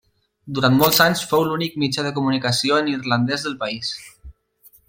Durant 0.59 0.77
molts 0.77 1.01
anys 1.05 1.21
fou 1.33 1.45
l'únic 1.49 1.77
mitjà 1.83 2.05
de 2.07 2.13
comunicació 2.17 2.83
en 2.85 2.93
irlandès 2.97 3.49
del 3.49 3.59
país. 3.65 3.93